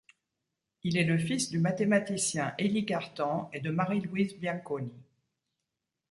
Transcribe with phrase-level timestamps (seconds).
[0.81, 4.91] Il est le fils du mathématicien Élie Cartan et de Marie-Louise Bianconi.